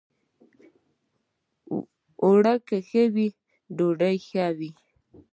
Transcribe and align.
اوړه 2.23 2.53
که 2.67 2.77
ښه 2.87 3.03
وي، 3.15 3.27
ډوډۍ 3.77 4.15
ښه 4.27 4.45
وي 4.57 4.71